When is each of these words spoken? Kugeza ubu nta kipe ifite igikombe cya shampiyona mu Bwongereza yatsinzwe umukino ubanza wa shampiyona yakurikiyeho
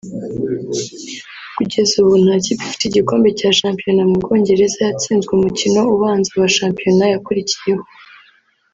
Kugeza 1.57 1.93
ubu 2.03 2.13
nta 2.23 2.35
kipe 2.43 2.61
ifite 2.65 2.83
igikombe 2.87 3.27
cya 3.39 3.49
shampiyona 3.59 4.03
mu 4.09 4.15
Bwongereza 4.23 4.77
yatsinzwe 4.87 5.31
umukino 5.33 5.79
ubanza 5.95 6.31
wa 6.41 6.49
shampiyona 6.57 7.03
yakurikiyeho 7.13 7.83